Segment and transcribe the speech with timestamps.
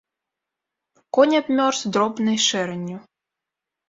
[1.15, 2.97] Конь абмёрз дробнай шэранню.